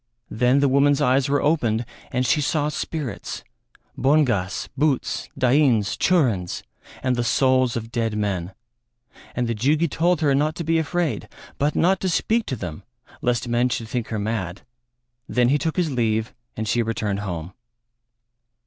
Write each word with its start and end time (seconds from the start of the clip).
Then 0.31 0.61
the 0.61 0.67
woman's 0.67 0.99
eyes 0.99 1.29
were 1.29 1.43
opened 1.43 1.85
and 2.11 2.25
she 2.25 2.41
saw 2.41 2.69
spirits 2.69 3.43
bongas, 3.95 4.67
bhuts, 4.75 5.29
dains, 5.37 5.95
churins, 5.95 6.63
and 7.03 7.15
the 7.15 7.23
souls 7.23 7.77
of 7.77 7.91
dead 7.91 8.17
men; 8.17 8.55
and 9.35 9.47
the 9.47 9.53
Jugi 9.53 9.87
told 9.87 10.21
her 10.21 10.33
not 10.33 10.55
to 10.55 10.63
be 10.63 10.79
afraid, 10.79 11.29
but 11.59 11.75
not 11.75 11.99
to 11.99 12.09
speak 12.09 12.47
to 12.47 12.55
them 12.55 12.81
lest 13.21 13.47
men 13.47 13.69
should 13.69 13.87
think 13.89 14.07
her 14.07 14.17
mad; 14.17 14.63
then 15.29 15.49
he 15.49 15.59
took 15.59 15.77
his 15.77 15.91
leave, 15.91 16.33
and 16.57 16.67
she 16.67 16.81
returned 16.81 17.19
home. 17.19 17.53